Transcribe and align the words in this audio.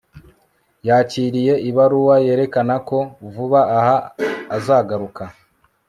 yakiriye 0.87 1.53
ibaruwa 1.69 2.15
yerekana 2.25 2.75
ko 2.87 2.97
vuba 3.33 3.61
aha 3.79 3.97
azagaruka 4.57 5.23